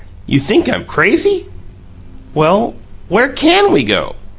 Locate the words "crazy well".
0.83-2.73